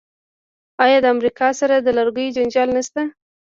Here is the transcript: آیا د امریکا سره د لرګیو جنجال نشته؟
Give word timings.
آیا 0.83 0.97
د 1.01 1.05
امریکا 1.15 1.47
سره 1.59 1.75
د 1.79 1.87
لرګیو 1.97 2.35
جنجال 2.37 2.69
نشته؟ 2.77 3.01